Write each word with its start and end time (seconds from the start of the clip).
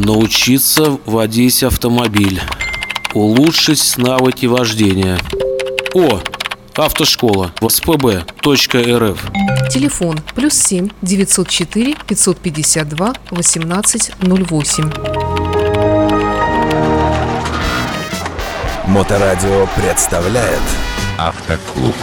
Научиться 0.00 0.98
водить 1.04 1.62
автомобиль. 1.62 2.40
Улучшить 3.12 3.98
навыки 3.98 4.46
вождения. 4.46 5.18
О, 5.92 6.20
автошкола. 6.74 7.52
СПБ.рф. 7.60 9.30
Телефон 9.70 10.18
плюс 10.34 10.54
7 10.54 10.88
904 11.02 11.96
552 12.06 13.12
1808. 13.30 14.90
Моторадио 18.86 19.68
представляет 19.76 20.62
Автоклуб. 21.18 21.94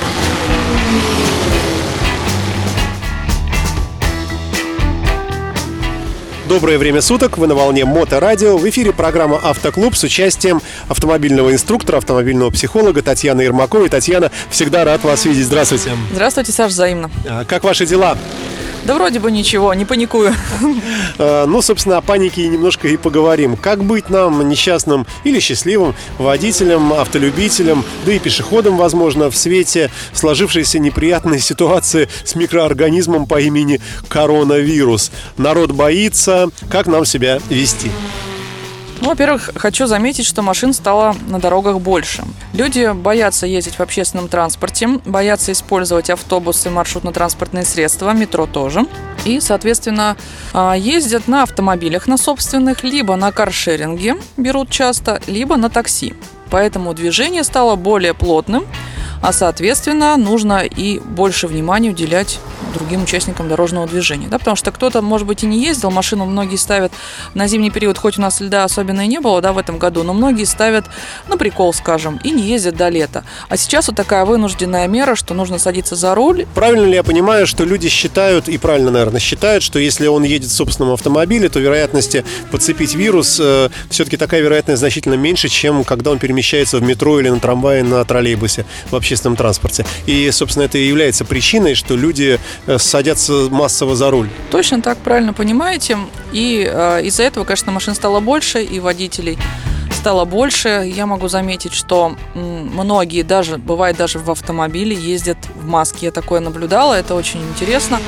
Доброе 6.48 6.78
время 6.78 7.02
суток, 7.02 7.38
вы 7.38 7.48
на 7.48 7.56
волне 7.56 7.84
Моторадио. 7.84 8.58
В 8.58 8.70
эфире 8.70 8.94
программа 8.94 9.38
«Автоклуб» 9.38 9.98
с 9.98 10.04
участием 10.04 10.62
автомобильного 10.88 11.52
инструктора, 11.52 11.98
автомобильного 11.98 12.52
психолога 12.52 13.02
Татьяны 13.02 13.42
Ермаковой. 13.42 13.90
Татьяна, 13.90 14.32
всегда 14.50 14.86
рад 14.86 15.04
вас 15.04 15.26
видеть. 15.26 15.46
Здравствуйте. 15.46 15.92
Здравствуйте, 16.14 16.54
Саш, 16.54 16.72
взаимно. 16.72 17.12
А, 17.28 17.44
Как 17.44 17.66
ваши 17.66 17.86
дела? 17.86 18.18
Да 18.88 18.96
вроде 18.96 19.20
бы 19.20 19.32
ничего, 19.32 19.74
не 19.74 19.84
паникую. 19.84 20.34
А, 21.20 21.46
Ну, 21.58 21.62
собственно, 21.62 21.98
о 21.98 22.02
панике 22.02 22.48
немножко 22.48 22.88
и 22.88 22.96
поговорим. 22.96 23.58
Как 23.58 23.84
быть 23.84 24.10
нам 24.10 24.48
несчастным 24.48 25.06
или 25.26 25.42
счастливым 25.42 25.94
водителем, 26.18 26.94
автолюбителем, 26.94 27.84
да 28.06 28.14
и 28.14 28.20
пешеходом, 28.20 28.78
возможно, 28.78 29.30
в 29.30 29.36
свете 29.36 29.92
сложившейся 30.14 30.80
неприятной 30.80 31.42
ситуации 31.42 32.08
с 32.24 32.36
микроорганизмом 32.36 33.28
по 33.28 33.42
имени 33.42 33.82
коронавирус? 34.08 35.12
Народ 35.36 35.72
боится. 35.74 36.50
Как 36.72 36.88
нам 36.88 37.04
себя 37.04 37.42
вести? 37.50 37.92
Ну, 39.02 39.10
во-первых, 39.10 39.52
хочу 39.56 39.86
заметить, 39.86 40.26
что 40.26 40.42
машин 40.42 40.74
стало 40.74 41.16
на 41.28 41.40
дорогах 41.40 41.80
больше. 41.80 42.24
Люди 42.54 42.92
боятся 42.94 43.46
ездить 43.46 43.76
в 43.76 43.80
общественном 43.80 44.28
транспорте, 44.28 44.88
боятся 45.06 45.52
использовать 45.52 46.10
автобусы, 46.10 46.70
маршрутно-транспортные 46.70 47.64
средства, 47.64 48.12
метро 48.14 48.48
тоже. 48.48 48.86
И, 49.26 49.40
соответственно, 49.40 50.18
а, 50.54 50.74
ездят 50.74 51.28
на 51.28 51.44
автомобилях 51.44 52.08
на 52.08 52.18
собственных, 52.18 52.84
либо 52.84 53.16
на 53.16 53.32
каршеринге 53.32 54.18
берут 54.36 54.72
часто, 54.72 55.22
либо 55.28 55.58
на 55.58 55.70
такси. 55.70 56.16
Поэтому 56.50 56.94
движение 56.94 57.44
стало 57.44 57.76
более 57.76 58.14
плотным, 58.14 58.66
а, 59.22 59.32
соответственно, 59.34 60.18
нужно 60.18 60.64
и 60.64 61.00
больше 61.00 61.48
внимания 61.48 61.90
уделять 61.90 62.40
другим 62.74 63.04
участникам 63.04 63.48
дорожного 63.48 63.88
движения. 63.88 64.28
Да, 64.28 64.38
потому 64.40 64.56
что 64.56 64.72
кто-то, 64.72 65.02
может 65.02 65.28
быть, 65.28 65.44
и 65.44 65.48
не 65.48 65.64
ездил, 65.64 65.92
машину 65.92 66.26
многие 66.26 66.56
ставят 66.56 66.92
на 67.34 67.48
зимний 67.48 67.72
период, 67.72 67.98
хоть 67.98 68.18
у 68.18 68.22
нас 68.22 68.42
льда 68.42 68.64
особенно 68.64 69.02
и 69.02 69.08
не 69.08 69.20
было 69.20 69.42
да, 69.42 69.54
в 69.54 69.58
этом 69.58 69.78
году, 69.78 70.04
но 70.04 70.14
многие 70.14 70.46
ставят 70.46 70.86
на 71.28 71.38
прикол, 71.38 71.74
скажем, 71.74 72.20
и 72.24 72.32
не 72.32 72.44
ездят 72.44 72.76
до 72.76 72.90
лета. 72.90 73.24
А 73.50 73.58
сейчас 73.58 73.88
вот 73.88 73.96
такая 73.96 74.26
вынужденная 74.26 74.88
мера, 74.88 75.16
что 75.16 75.34
нужно 75.34 75.60
садиться 75.60 75.96
за 75.96 76.16
руль. 76.16 76.46
Правильно 76.56 76.86
ли 76.86 76.94
я 76.94 77.04
понимаю, 77.04 77.48
что 77.48 77.64
люди 77.64 77.90
считают, 77.90 78.48
и 78.48 78.58
правильно, 78.58 78.92
наверное, 78.92 79.20
считают, 79.20 79.64
что 79.64 79.80
если 79.80 80.08
он 80.08 80.24
едет 80.24 80.50
в 80.50 80.56
собственном 80.56 80.94
автомобиле, 80.94 81.50
то 81.50 81.60
вероятности 81.60 82.26
подцепить 82.52 82.96
вирус, 82.96 83.40
э, 83.40 83.70
все-таки 83.90 84.18
такая 84.18 84.42
вероятность 84.42 84.80
значительно 84.80 85.16
меньше, 85.16 85.50
чем 85.50 85.84
когда 85.84 86.12
он 86.12 86.20
перемещается 86.20 86.78
в 86.78 86.84
метро 86.84 87.20
или 87.20 87.30
на 87.30 87.40
трамвае, 87.40 87.84
на 87.84 88.04
троллейбусе, 88.04 88.66
в 88.90 88.96
общественном 88.96 89.36
транспорте. 89.36 89.86
И, 90.06 90.30
собственно, 90.32 90.64
это 90.64 90.78
и 90.78 90.88
является 90.88 91.26
причиной, 91.26 91.76
что 91.76 91.96
люди 91.96 92.40
садятся 92.78 93.34
массово 93.50 93.96
за 93.96 94.12
руль. 94.12 94.30
Точно 94.52 94.82
так, 94.82 94.98
правильно 94.98 95.34
понимаете. 95.34 95.98
И 96.32 96.70
э, 96.70 97.04
из-за 97.04 97.24
этого, 97.24 97.46
конечно, 97.46 97.72
машин 97.72 97.96
стало 97.96 98.20
больше, 98.20 98.64
и 98.64 98.80
водителей 98.80 99.38
стало 100.08 100.24
больше. 100.24 100.90
Я 100.96 101.06
могу 101.06 101.28
заметить, 101.28 101.74
что 101.74 102.16
многие 102.34 103.24
даже, 103.24 103.58
бывает 103.58 103.98
даже 103.98 104.20
в 104.20 104.32
автомобиле, 104.32 104.96
ездят 104.96 105.38
в 105.54 105.68
маске. 105.68 106.06
Я 106.06 106.12
такое 106.14 106.40
наблюдала, 106.40 106.94
это 106.94 107.14
очень 107.14 107.42
интересно. 107.42 108.00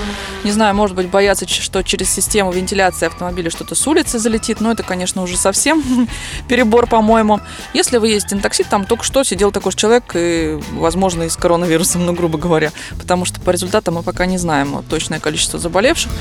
Не 0.46 0.52
знаю, 0.52 0.74
может 0.74 0.96
быть, 0.96 1.10
боятся, 1.10 1.46
что 1.46 1.84
через 1.84 2.10
систему 2.10 2.54
вентиляции 2.54 3.08
автомобиля 3.08 3.50
что-то 3.50 3.76
с 3.76 3.86
улицы 3.86 4.18
залетит, 4.18 4.62
но 4.62 4.72
это, 4.72 4.82
конечно, 4.82 5.22
уже 5.22 5.36
совсем 5.36 5.84
перебор, 6.48 6.88
по-моему. 6.88 7.42
Если 7.74 7.98
вы 7.98 8.08
ездите 8.08 8.36
на 8.36 8.42
такси, 8.42 8.64
там 8.64 8.86
только 8.86 9.04
что 9.04 9.26
сидел 9.26 9.52
такой 9.52 9.74
человек, 9.74 10.12
и, 10.14 10.58
возможно, 10.72 11.24
и 11.24 11.30
с 11.30 11.36
коронавирусом, 11.36 12.06
ну, 12.06 12.14
грубо 12.14 12.38
говоря, 12.38 12.72
потому 12.98 13.26
что 13.26 13.42
по 13.42 13.50
результатам 13.50 13.96
мы 13.96 14.04
пока 14.04 14.26
не 14.26 14.38
знаем 14.38 14.86
точное 14.90 15.20
количество 15.20 15.60
заболевших. 15.60 16.14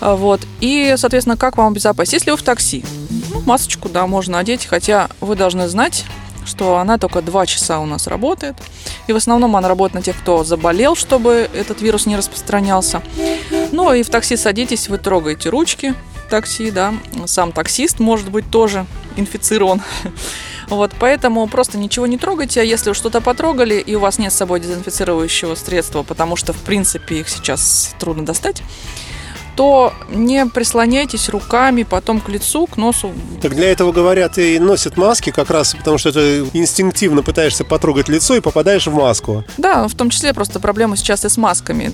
А, 0.00 0.16
Вот. 0.16 0.40
И, 0.62 0.94
соответственно, 0.96 1.36
как 1.36 1.58
вам 1.58 1.72
обезопасить? 1.72 2.14
Если 2.14 2.30
вы 2.30 2.38
в 2.38 2.42
такси, 2.42 2.82
масочку, 3.46 3.88
да, 3.88 4.06
можно 4.06 4.38
одеть, 4.38 4.66
хотя 4.66 5.08
вы 5.20 5.36
должны 5.36 5.68
знать, 5.68 6.04
что 6.46 6.78
она 6.78 6.98
только 6.98 7.22
2 7.22 7.46
часа 7.46 7.80
у 7.80 7.86
нас 7.86 8.06
работает. 8.06 8.56
И 9.06 9.12
в 9.12 9.16
основном 9.16 9.56
она 9.56 9.68
работает 9.68 9.94
на 9.94 10.02
тех, 10.02 10.18
кто 10.18 10.44
заболел, 10.44 10.96
чтобы 10.96 11.48
этот 11.54 11.80
вирус 11.82 12.06
не 12.06 12.16
распространялся. 12.16 13.02
Ну 13.72 13.92
и 13.92 14.02
в 14.02 14.10
такси 14.10 14.36
садитесь, 14.36 14.88
вы 14.88 14.98
трогаете 14.98 15.50
ручки 15.50 15.94
такси, 16.30 16.70
да. 16.70 16.94
Сам 17.26 17.52
таксист 17.52 17.98
может 17.98 18.30
быть 18.30 18.48
тоже 18.50 18.86
инфицирован. 19.16 19.82
Вот, 20.68 20.92
поэтому 21.00 21.48
просто 21.48 21.78
ничего 21.78 22.06
не 22.06 22.16
трогайте, 22.16 22.60
а 22.60 22.62
если 22.62 22.92
что-то 22.92 23.20
потрогали 23.20 23.74
и 23.74 23.96
у 23.96 23.98
вас 23.98 24.18
нет 24.18 24.32
с 24.32 24.36
собой 24.36 24.60
дезинфицирующего 24.60 25.56
средства, 25.56 26.04
потому 26.04 26.36
что, 26.36 26.52
в 26.52 26.58
принципе, 26.58 27.18
их 27.18 27.28
сейчас 27.28 27.92
трудно 27.98 28.24
достать, 28.24 28.62
то 29.60 29.92
не 30.08 30.46
прислоняйтесь 30.46 31.28
руками 31.28 31.82
потом 31.82 32.22
к 32.22 32.30
лицу, 32.30 32.66
к 32.66 32.78
носу. 32.78 33.12
Так 33.42 33.54
для 33.54 33.70
этого, 33.70 33.92
говорят, 33.92 34.38
и 34.38 34.58
носят 34.58 34.96
маски, 34.96 35.28
как 35.32 35.50
раз 35.50 35.74
потому 35.74 35.98
что 35.98 36.08
это 36.08 36.46
инстинктивно 36.54 37.22
пытаешься 37.22 37.62
потрогать 37.62 38.08
лицо 38.08 38.36
и 38.36 38.40
попадаешь 38.40 38.86
в 38.86 38.94
маску. 38.94 39.44
Да, 39.58 39.86
в 39.86 39.94
том 39.94 40.08
числе 40.08 40.32
просто 40.32 40.60
проблема 40.60 40.96
сейчас 40.96 41.26
и 41.26 41.28
с 41.28 41.36
масками. 41.36 41.92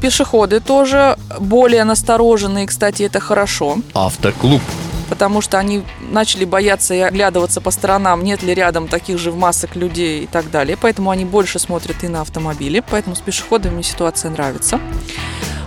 Пешеходы 0.00 0.58
тоже 0.58 1.16
более 1.38 1.84
настороженные, 1.84 2.66
кстати, 2.66 3.04
это 3.04 3.20
хорошо. 3.20 3.78
Автоклуб. 3.94 4.60
потому 5.08 5.40
что 5.40 5.58
они 5.58 5.84
начали 6.00 6.44
бояться 6.44 6.94
и 6.94 6.98
оглядываться 6.98 7.60
по 7.60 7.70
сторонам, 7.70 8.24
нет 8.24 8.42
ли 8.42 8.54
рядом 8.54 8.88
таких 8.88 9.18
же 9.18 9.30
в 9.30 9.36
массах 9.36 9.76
людей 9.76 10.24
и 10.24 10.26
так 10.26 10.50
далее. 10.50 10.76
Поэтому 10.80 11.10
они 11.10 11.24
больше 11.24 11.60
смотрят 11.60 12.02
и 12.02 12.08
на 12.08 12.22
автомобили, 12.22 12.82
поэтому 12.90 13.14
с 13.14 13.20
пешеходами 13.20 13.82
ситуация 13.82 14.32
нравится. 14.32 14.80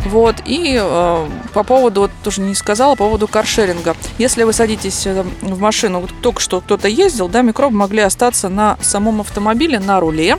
Вот, 0.06 0.36
и 0.46 0.80
э, 0.80 1.30
по 1.54 1.64
поводу, 1.64 2.02
вот 2.02 2.12
тоже 2.24 2.42
не 2.42 2.54
сказала, 2.54 2.92
по 2.92 3.06
поводу 3.06 3.28
каршеринга. 3.28 3.96
Если 4.20 4.44
вы 4.44 4.54
садитесь 4.54 5.08
э, 5.08 5.24
в 5.42 5.60
машину, 5.60 6.02
вот 6.02 6.12
только 6.22 6.40
что 6.40 6.62
кто-то 6.62 6.88
ездил, 6.88 7.28
да, 7.28 7.42
микробы 7.42 7.76
могли 7.76 8.02
остаться 8.02 8.48
на 8.48 8.78
самом 8.82 9.22
автомобиле, 9.22 9.80
на 9.80 10.00
руле, 10.00 10.38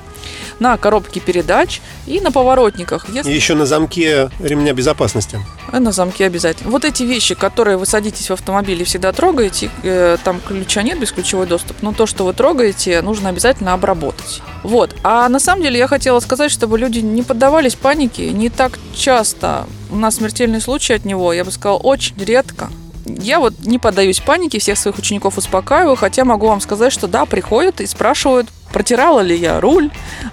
на 0.61 0.77
коробке 0.77 1.21
передач 1.21 1.81
и 2.07 2.21
на 2.21 2.33
поворотниках. 2.33 3.09
Если... 3.09 3.31
И 3.31 3.35
еще 3.35 3.55
на 3.55 3.67
замке 3.67 4.31
ремня 4.39 4.73
безопасности. 4.73 5.41
А 5.71 5.81
На 5.81 5.93
замке 5.93 6.27
обязательно. 6.27 6.71
Вот 6.71 6.85
эти 6.85 7.03
вещи, 7.03 7.35
которые 7.35 7.77
вы 7.77 7.87
садитесь 7.87 8.31
в 8.31 8.33
автомобиль 8.33 8.81
и 8.81 8.85
всегда 8.85 9.13
трогаете, 9.13 9.71
э, 9.83 10.17
там 10.23 10.41
ключа 10.41 10.83
нет, 10.83 10.99
бесключевой 10.99 11.47
доступ, 11.47 11.77
но 11.83 11.93
то, 11.93 12.07
что 12.07 12.25
вы 12.25 12.33
трогаете, 12.33 13.03
нужно 13.03 13.29
обязательно 13.29 13.73
обработать. 13.73 14.43
Вот. 14.63 14.95
А 15.03 15.29
на 15.29 15.41
самом 15.41 15.63
деле 15.63 15.79
я 15.79 15.89
хотела 15.89 16.21
сказать, 16.21 16.51
чтобы 16.51 16.79
люди 16.79 17.01
не 17.01 17.23
поддавались 17.23 17.75
панике. 17.75 18.31
Не 18.33 18.49
так 18.49 18.79
часто 18.95 19.67
у 19.91 19.97
нас 19.97 20.17
смертельный 20.17 20.61
случай 20.61 20.95
от 20.95 21.05
него, 21.05 21.33
я 21.33 21.45
бы 21.45 21.51
сказала, 21.51 21.79
очень 21.79 22.17
редко. 22.19 22.71
Я 23.05 23.39
вот 23.39 23.55
не 23.65 23.79
поддаюсь 23.79 24.19
панике, 24.19 24.59
всех 24.59 24.79
своих 24.79 24.99
учеников 24.99 25.39
успокаиваю, 25.39 25.95
хотя 25.97 26.25
могу 26.25 26.49
вам 26.49 26.61
сказать, 26.61 26.93
что 26.93 27.07
да, 27.07 27.25
приходят 27.25 27.81
и 27.81 27.87
спрашивают, 27.87 28.49
протирала 28.73 29.21
ли 29.21 29.37
я 29.37 29.61
руль, 29.61 29.91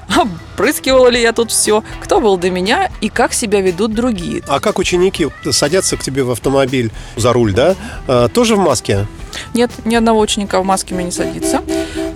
опрыскивала 0.53 1.07
ли 1.07 1.21
я 1.21 1.33
тут 1.33 1.51
все, 1.51 1.83
кто 2.01 2.19
был 2.19 2.37
до 2.37 2.49
меня 2.49 2.89
и 3.01 3.09
как 3.09 3.33
себя 3.33 3.61
ведут 3.61 3.93
другие. 3.93 4.43
А 4.47 4.59
как 4.59 4.79
ученики 4.79 5.27
садятся 5.51 5.97
к 5.97 6.01
тебе 6.03 6.23
в 6.23 6.31
автомобиль 6.31 6.91
за 7.15 7.33
руль, 7.33 7.53
да? 7.53 7.75
А, 8.07 8.27
тоже 8.27 8.55
в 8.55 8.59
маске? 8.59 9.07
Нет, 9.53 9.71
ни 9.85 9.95
одного 9.95 10.19
ученика 10.19 10.61
в 10.61 10.65
маске 10.65 10.93
меня 10.93 11.05
не 11.05 11.11
садится. 11.11 11.61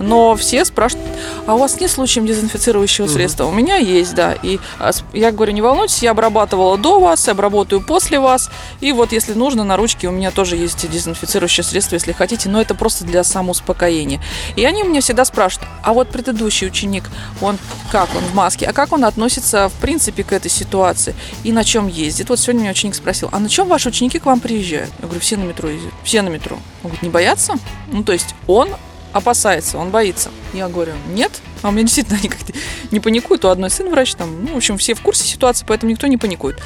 Но 0.08 0.36
все 0.36 0.64
спрашивают, 0.64 1.06
а 1.46 1.54
у 1.54 1.58
вас 1.58 1.78
нет 1.78 1.90
случаем 1.90 2.26
дезинфицирующего 2.26 3.06
средства? 3.06 3.44
У 3.44 3.52
меня 3.52 3.76
есть, 3.76 4.14
да. 4.14 4.32
И 4.42 4.58
а, 4.78 4.92
я 5.12 5.32
говорю, 5.32 5.52
не 5.52 5.60
волнуйтесь, 5.60 6.02
я 6.02 6.12
обрабатывала 6.12 6.78
до 6.78 6.98
вас, 6.98 7.28
обработаю 7.28 7.82
после 7.82 8.18
вас. 8.18 8.50
И 8.80 8.92
вот 8.92 9.12
если 9.12 9.34
нужно, 9.34 9.64
на 9.64 9.76
ручке 9.76 10.08
у 10.08 10.10
меня 10.10 10.30
тоже 10.30 10.56
есть 10.56 10.90
дезинфицирующее 10.90 11.62
средство, 11.62 11.96
если 11.96 12.12
хотите. 12.12 12.48
Но 12.48 12.58
это 12.58 12.74
просто 12.74 13.04
для 13.04 13.22
самоуспокоения. 13.22 14.22
И 14.56 14.64
они 14.64 14.82
мне 14.82 15.02
всегда 15.02 15.26
спрашивают, 15.26 15.68
а 15.82 15.92
вот 15.92 16.08
предыдущий 16.08 16.68
ученик, 16.68 17.04
он 17.42 17.58
как, 17.92 18.08
он 18.16 18.22
в 18.22 18.34
маске? 18.34 18.64
А 18.64 18.72
как 18.72 18.94
он 18.94 19.04
относится, 19.04 19.68
в 19.68 19.74
принципе, 19.74 20.24
к 20.24 20.32
этой 20.32 20.50
ситуации? 20.50 21.14
И 21.44 21.52
на 21.52 21.64
чем 21.64 21.86
ездит? 21.86 22.30
Вот 22.30 22.38
сегодня 22.38 22.62
меня 22.62 22.70
ученик 22.70 22.94
спросил, 22.94 23.28
а 23.30 23.38
на 23.40 23.50
чем 23.50 23.68
ваши 23.68 23.90
ученики 23.90 24.18
к 24.18 24.24
вам 24.24 24.40
приезжают? 24.40 24.90
Я 25.00 25.04
говорю, 25.04 25.20
все 25.20 25.36
на 25.36 25.44
метро 25.44 25.68
ездят. 25.68 25.92
Все 26.02 26.22
на 26.22 26.30
метро. 26.30 26.56
Он 26.82 26.84
говорит, 26.84 27.02
не 27.02 27.10
боятся? 27.10 27.54
Ну, 27.92 28.02
то 28.02 28.14
есть 28.14 28.34
он 28.46 28.70
опасается, 29.12 29.78
он 29.78 29.90
боится. 29.90 30.30
Я 30.52 30.68
говорю, 30.68 30.92
нет. 31.08 31.32
А 31.62 31.68
у 31.68 31.72
меня 31.72 31.82
действительно 31.82 32.18
они 32.18 32.28
как-то 32.28 32.52
не 32.90 33.00
паникуют. 33.00 33.44
У 33.44 33.48
одной 33.48 33.70
сын 33.70 33.90
врач, 33.90 34.14
там, 34.14 34.44
ну, 34.44 34.54
в 34.54 34.56
общем, 34.56 34.78
все 34.78 34.94
в 34.94 35.00
курсе 35.00 35.24
ситуации, 35.24 35.64
поэтому 35.66 35.90
никто 35.90 36.06
не 36.06 36.16
паникует. 36.16 36.58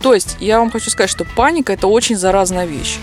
То 0.00 0.14
есть, 0.14 0.36
я 0.40 0.58
вам 0.58 0.70
хочу 0.70 0.90
сказать, 0.90 1.10
что 1.10 1.24
паника– 1.24 1.72
это 1.74 1.86
очень 1.86 2.16
заразная 2.16 2.66
вещь. 2.66 2.98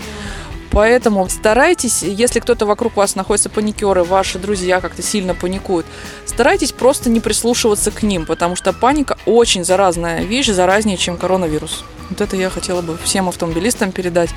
Поэтому 0.76 1.26
старайтесь, 1.30 2.02
если 2.02 2.38
кто-то 2.38 2.66
вокруг 2.66 2.96
вас 2.96 3.14
находится 3.14 3.48
паникеры, 3.48 4.04
ваши 4.04 4.38
друзья 4.38 4.82
как-то 4.82 5.00
сильно 5.00 5.34
паникуют, 5.34 5.86
старайтесь 6.26 6.72
просто 6.72 7.08
не 7.08 7.20
прислушиваться 7.20 7.90
к 7.90 8.02
ним, 8.02 8.26
потому 8.26 8.56
что 8.56 8.74
паника 8.74 9.16
очень 9.24 9.64
заразная 9.64 10.22
вещь, 10.24 10.48
заразнее, 10.48 10.98
чем 10.98 11.16
коронавирус. 11.16 11.82
Вот 12.10 12.20
это 12.20 12.36
я 12.36 12.50
хотела 12.50 12.82
бы 12.82 12.98
всем 12.98 13.28
автомобилистам 13.28 13.90
передать, 13.90 14.30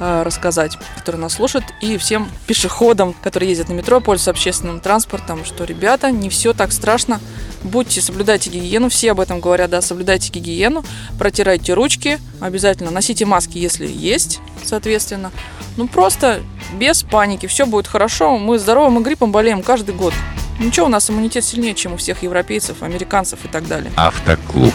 рассказать, 0.00 0.78
которые 0.96 1.20
нас 1.20 1.34
слушают, 1.34 1.64
и 1.80 1.96
всем 1.98 2.28
пешеходам, 2.46 3.14
которые 3.22 3.50
ездят 3.50 3.68
на 3.68 3.74
метро, 3.74 4.00
пользуются 4.00 4.30
общественным 4.30 4.80
транспортом, 4.80 5.44
что, 5.44 5.64
ребята, 5.64 6.10
не 6.10 6.30
все 6.30 6.52
так 6.52 6.72
страшно. 6.72 7.20
Будьте, 7.62 8.00
соблюдайте 8.00 8.48
гигиену, 8.48 8.88
все 8.88 9.12
об 9.12 9.20
этом 9.20 9.40
говорят, 9.40 9.70
да, 9.70 9.82
соблюдайте 9.82 10.32
гигиену, 10.32 10.82
протирайте 11.18 11.74
ручки, 11.74 12.18
обязательно 12.40 12.90
носите 12.90 13.26
маски, 13.26 13.58
если 13.58 13.86
есть, 13.86 14.40
соответственно. 14.64 15.30
Ну, 15.76 15.86
просто 15.86 16.40
без 16.72 17.02
паники, 17.02 17.46
все 17.46 17.66
будет 17.66 17.86
хорошо, 17.86 18.38
мы 18.38 18.58
здоровы, 18.58 18.90
мы 18.90 19.02
гриппом 19.02 19.30
болеем 19.30 19.62
каждый 19.62 19.94
год. 19.94 20.14
Ничего, 20.58 20.86
у 20.86 20.90
нас 20.90 21.08
иммунитет 21.10 21.44
сильнее, 21.44 21.74
чем 21.74 21.94
у 21.94 21.96
всех 21.96 22.22
европейцев, 22.22 22.82
американцев 22.82 23.44
и 23.44 23.48
так 23.48 23.66
далее. 23.66 23.92
Автоклуб. 23.96 24.74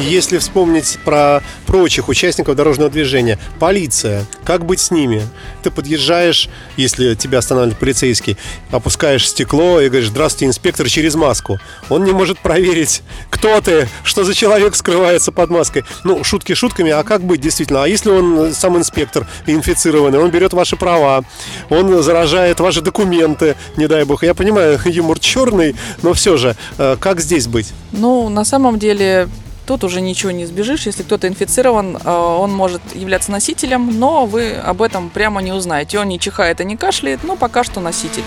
Если 0.00 0.38
вспомнить 0.38 0.98
про 1.04 1.42
прочих 1.66 2.08
участников 2.08 2.56
дорожного 2.56 2.90
движения, 2.90 3.38
полиция, 3.58 4.24
как 4.44 4.64
быть 4.64 4.80
с 4.80 4.90
ними? 4.90 5.22
Ты 5.62 5.70
подъезжаешь, 5.70 6.48
если 6.76 7.14
тебя 7.14 7.38
останавливает 7.38 7.78
полицейский, 7.78 8.36
опускаешь 8.70 9.28
стекло 9.28 9.80
и 9.80 9.88
говоришь, 9.88 10.08
здравствуйте, 10.08 10.46
инспектор, 10.46 10.88
через 10.88 11.14
маску. 11.14 11.60
Он 11.90 12.04
не 12.04 12.12
может 12.12 12.38
проверить, 12.38 13.02
кто 13.28 13.60
ты, 13.60 13.88
что 14.02 14.24
за 14.24 14.34
человек 14.34 14.74
скрывается 14.74 15.32
под 15.32 15.50
маской. 15.50 15.84
Ну, 16.02 16.24
шутки 16.24 16.54
шутками, 16.54 16.90
а 16.90 17.02
как 17.02 17.22
быть 17.22 17.40
действительно? 17.40 17.84
А 17.84 17.88
если 17.88 18.10
он 18.10 18.54
сам 18.54 18.78
инспектор 18.78 19.26
инфицированный, 19.46 20.18
он 20.18 20.30
берет 20.30 20.52
ваши 20.52 20.76
права, 20.76 21.24
он 21.68 22.02
заражает 22.02 22.58
ваши 22.60 22.80
документы, 22.80 23.54
не 23.76 23.86
дай 23.86 24.04
бог. 24.04 24.22
Я 24.22 24.34
понимаю, 24.34 24.80
юмор 24.84 25.18
черный, 25.18 25.76
но 26.02 26.14
все 26.14 26.36
же, 26.36 26.56
э, 26.78 26.96
как 26.98 27.20
здесь 27.20 27.46
быть? 27.46 27.72
Ну, 27.92 28.28
на 28.28 28.44
самом 28.44 28.78
деле, 28.78 29.28
тут 29.70 29.84
уже 29.84 30.00
ничего 30.00 30.32
не 30.32 30.42
избежишь. 30.42 30.86
Если 30.86 31.04
кто-то 31.04 31.28
инфицирован, 31.28 31.96
э, 31.96 32.10
он 32.10 32.52
может 32.52 32.82
являться 32.92 33.30
носителем, 33.30 34.00
но 34.00 34.26
вы 34.26 34.54
об 34.54 34.82
этом 34.82 35.10
прямо 35.10 35.40
не 35.42 35.52
узнаете. 35.52 36.00
Он 36.00 36.08
не 36.08 36.18
чихает 36.18 36.60
и 36.60 36.64
не 36.64 36.76
кашляет, 36.76 37.22
но 37.22 37.36
пока 37.36 37.62
что 37.62 37.78
носитель. 37.78 38.24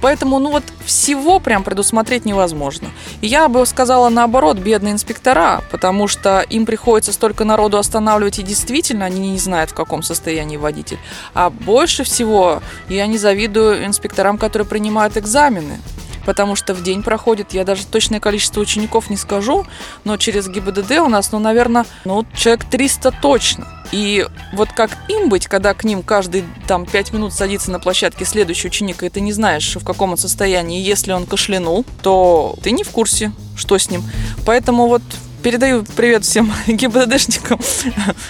Поэтому, 0.00 0.40
ну 0.40 0.50
вот, 0.50 0.64
всего 0.84 1.38
прям 1.38 1.62
предусмотреть 1.62 2.24
невозможно. 2.24 2.88
Я 3.20 3.46
бы 3.46 3.64
сказала 3.64 4.08
наоборот, 4.08 4.58
бедные 4.58 4.94
инспектора, 4.94 5.62
потому 5.70 6.08
что 6.08 6.40
им 6.50 6.66
приходится 6.66 7.12
столько 7.12 7.44
народу 7.44 7.78
останавливать, 7.78 8.40
и 8.40 8.42
действительно 8.42 9.04
они 9.04 9.30
не 9.30 9.38
знают, 9.38 9.70
в 9.70 9.74
каком 9.74 10.02
состоянии 10.02 10.56
водитель. 10.56 10.98
А 11.32 11.50
больше 11.50 12.02
всего 12.02 12.60
я 12.88 13.06
не 13.06 13.18
завидую 13.18 13.86
инспекторам, 13.86 14.36
которые 14.36 14.66
принимают 14.66 15.16
экзамены 15.16 15.78
потому 16.24 16.56
что 16.56 16.74
в 16.74 16.82
день 16.82 17.02
проходит, 17.02 17.52
я 17.52 17.64
даже 17.64 17.86
точное 17.86 18.20
количество 18.20 18.60
учеников 18.60 19.10
не 19.10 19.16
скажу, 19.16 19.66
но 20.04 20.16
через 20.16 20.48
ГИБДД 20.48 20.98
у 21.00 21.08
нас, 21.08 21.32
ну, 21.32 21.38
наверное, 21.38 21.86
ну, 22.04 22.24
человек 22.34 22.64
300 22.64 23.12
точно. 23.22 23.66
И 23.92 24.26
вот 24.54 24.70
как 24.72 24.90
им 25.08 25.28
быть, 25.28 25.46
когда 25.46 25.74
к 25.74 25.84
ним 25.84 26.02
каждый 26.02 26.44
там 26.66 26.86
5 26.86 27.12
минут 27.12 27.34
садится 27.34 27.70
на 27.70 27.78
площадке 27.78 28.24
следующий 28.24 28.68
ученик, 28.68 29.02
и 29.02 29.08
ты 29.08 29.20
не 29.20 29.32
знаешь, 29.32 29.76
в 29.76 29.84
каком 29.84 30.12
он 30.12 30.16
состоянии, 30.16 30.80
если 30.80 31.12
он 31.12 31.26
кашлянул, 31.26 31.84
то 32.02 32.56
ты 32.62 32.70
не 32.70 32.84
в 32.84 32.90
курсе, 32.90 33.32
что 33.56 33.76
с 33.76 33.90
ним. 33.90 34.02
Поэтому 34.46 34.86
вот 34.86 35.02
Передаю 35.42 35.84
привет 35.96 36.24
всем 36.24 36.52
ГИБДДшникам 36.68 37.58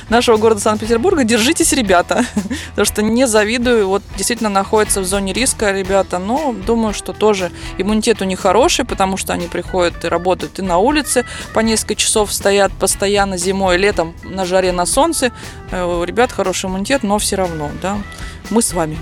нашего 0.09 0.39
города 0.39 0.61
Санкт-Петербурга. 0.61 1.25
Держитесь, 1.25 1.73
ребята, 1.75 2.25
потому 2.71 2.87
что 2.87 3.03
не 3.03 3.27
завидую. 3.27 3.87
Вот 3.89 4.03
действительно 4.17 4.49
находятся 4.49 5.03
в 5.03 5.05
зоне 5.05 5.35
риска 5.35 5.73
ребята, 5.73 6.19
но 6.19 6.55
думаю, 6.67 6.95
что 6.95 7.13
тоже 7.13 7.53
иммунитет 7.77 8.23
у 8.23 8.25
них 8.25 8.41
хороший, 8.41 8.87
потому 8.87 9.19
что 9.19 9.35
они 9.35 9.47
приходят 9.47 10.03
и 10.07 10.09
работают 10.09 10.59
и 10.59 10.63
на 10.63 10.79
улице, 10.79 11.27
по 11.53 11.61
несколько 11.61 11.97
часов 11.97 12.33
стоят 12.33 12.73
постоянно 12.73 13.37
зимой, 13.37 13.77
летом 13.77 14.15
на 14.25 14.47
жаре, 14.47 14.73
на 14.73 14.87
солнце. 14.87 15.33
Э, 15.71 15.85
У 15.85 16.05
ребят 16.05 16.33
хороший 16.33 16.71
иммунитет, 16.71 17.03
но 17.03 17.19
все 17.19 17.37
равно, 17.37 17.71
да, 17.83 17.99
мы 18.49 18.63
с 18.63 18.73
вами. 18.73 18.97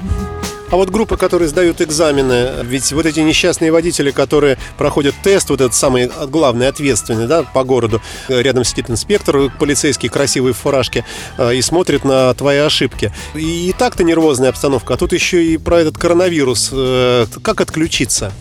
А 0.70 0.76
вот 0.76 0.88
группы, 0.90 1.17
которые 1.17 1.49
сдают 1.49 1.81
экзамены, 1.81 2.62
ведь 2.62 2.93
вот 2.93 3.05
эти 3.05 3.19
несчастные 3.19 3.72
водители, 3.72 4.12
которые 4.12 4.56
проходят 4.78 5.17
тест, 5.20 5.50
вот 5.50 5.61
этот 5.61 5.75
самый 5.75 6.08
главный, 6.28 6.69
ответственный, 6.69 7.26
да, 7.26 7.43
по 7.43 7.64
городу, 7.64 8.00
рядом 8.28 8.62
сидит 8.62 8.88
инспектор, 8.88 9.50
полицейский, 9.58 10.08
красивый 10.08 10.52
в 10.52 10.58
фуражке, 10.58 11.05
э, 11.38 11.56
и 11.56 11.62
смотрит 11.62 12.05
на 12.05 12.32
твои 12.34 12.58
ошибки. 12.58 13.12
И, 13.34 13.75
так-то 13.76 14.05
нервозная 14.05 14.50
обстановка, 14.50 14.94
а 14.94 14.96
тут 14.96 15.12
еще 15.12 15.44
и 15.44 15.56
про 15.56 15.81
этот 15.81 15.99
коронавирус. 15.99 16.70
Э, 16.73 17.26
Как 17.43 17.61
отключиться? 17.61 18.32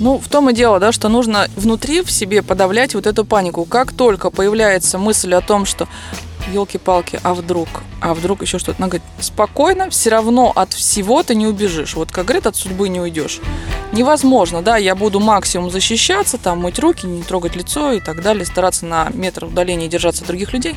Ну, 0.00 0.18
в 0.18 0.28
том 0.28 0.48
и 0.50 0.54
дело, 0.54 0.80
да, 0.80 0.90
что 0.90 1.08
нужно 1.08 1.48
внутри 1.54 2.02
в 2.02 2.10
себе 2.10 2.42
подавлять 2.42 2.94
вот 2.94 3.06
эту 3.06 3.24
панику. 3.24 3.66
Как 3.66 3.92
только 3.92 4.30
появляется 4.30 4.98
мысль 4.98 5.34
о 5.34 5.40
том, 5.40 5.66
что 5.66 5.86
елки-палки, 6.52 7.20
а 7.22 7.34
вдруг, 7.34 7.68
а 8.00 8.14
вдруг 8.14 8.42
еще 8.42 8.58
что-то. 8.58 8.78
Она 8.78 8.88
говорит, 8.88 9.06
спокойно, 9.20 9.90
все 9.90 10.10
равно 10.10 10.52
от 10.54 10.72
всего 10.72 11.22
ты 11.22 11.34
не 11.34 11.46
убежишь. 11.46 11.94
Вот 11.94 12.10
как 12.10 12.26
говорят, 12.26 12.46
от 12.46 12.56
судьбы 12.56 12.88
не 12.88 13.00
уйдешь. 13.00 13.40
Невозможно, 13.92 14.62
да, 14.62 14.76
я 14.76 14.94
буду 14.94 15.20
максимум 15.20 15.70
защищаться, 15.70 16.38
там, 16.38 16.60
мыть 16.60 16.78
руки, 16.78 17.06
не 17.06 17.22
трогать 17.22 17.54
лицо 17.54 17.92
и 17.92 18.00
так 18.00 18.22
далее, 18.22 18.44
стараться 18.44 18.86
на 18.86 19.08
метр 19.14 19.44
удаления 19.44 19.88
держаться 19.88 20.22
от 20.22 20.28
других 20.28 20.52
людей, 20.52 20.74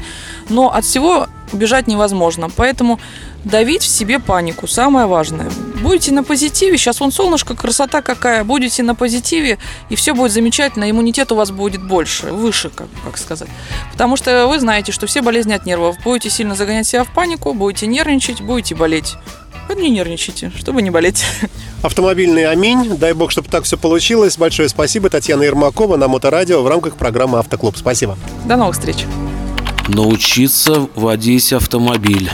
но 0.50 0.72
от 0.74 0.86
всего 0.86 1.28
убежать 1.52 1.88
невозможно. 1.88 2.50
Поэтому 2.50 3.00
давить 3.44 3.84
в 3.84 3.88
себе 3.88 4.20
панику, 4.20 4.68
самое 4.68 5.06
важное. 5.08 5.50
Будете 5.82 6.12
на 6.12 6.24
позитиве, 6.24 6.78
сейчас 6.78 7.00
вон 7.00 7.12
солнышко, 7.12 7.56
красота 7.56 8.02
какая, 8.02 8.44
будете 8.44 8.84
на 8.84 8.96
позитиве, 8.96 9.58
и 9.90 9.96
все 9.96 10.14
будет 10.14 10.32
замечательно, 10.32 10.90
иммунитет 10.90 11.32
у 11.32 11.36
вас 11.36 11.52
будет 11.52 11.86
больше, 11.86 12.28
выше, 12.28 12.70
как, 12.70 12.88
как 13.04 13.18
сказать. 13.18 13.50
Потому 13.92 14.18
что 14.18 14.48
вы 14.48 14.60
знаете, 14.60 14.92
что 14.92 15.08
все 15.08 15.22
болезни 15.22 15.54
от 15.54 15.66
нервов. 15.66 15.96
Будете 16.04 16.30
сильно 16.30 16.56
загонять 16.56 16.88
себя 16.88 17.04
в 17.04 17.14
панику, 17.14 17.54
будете 17.54 17.88
нервничать, 17.88 18.42
будете 18.42 18.76
болеть. 18.76 19.16
Вы 19.68 19.76
не 19.76 19.90
нервничайте, 19.90 20.52
чтобы 20.56 20.82
не 20.82 20.90
болеть. 20.90 21.26
Автомобильный 21.84 22.46
аминь. 22.46 22.98
Дай 22.98 23.14
бог, 23.14 23.32
чтобы 23.32 23.50
так 23.50 23.66
все 23.66 23.78
получилось. 23.78 24.38
Большое 24.38 24.70
спасибо. 24.70 25.10
Татьяна 25.10 25.44
Ермакова 25.44 25.98
на 25.98 26.08
Моторадио 26.08 26.62
в 26.62 26.68
рамках 26.68 26.96
программы 26.96 27.40
«Автоклуб». 27.40 27.78
Спасибо. 27.78 28.18
До 28.46 28.56
новых 28.56 28.76
встреч. 28.76 29.06
Научиться 29.88 30.88
водить 30.96 31.54
автомобиль. 31.54 32.30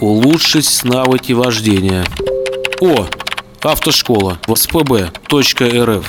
Улучшить 0.00 0.84
навыки 0.84 1.32
вождения. 1.32 2.04
О, 2.80 3.06
автошкола. 3.62 4.38
ВСПБ.рф. 4.46 6.06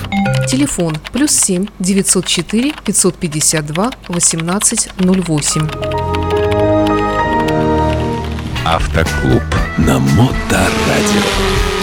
Телефон 0.50 0.98
плюс 1.14 1.32
7 1.32 1.68
904 1.80 2.74
552 2.84 3.92
1808. 4.10 5.70
Автоклуб. 8.66 9.44
На 9.78 10.00
Моторадио. 10.00 11.75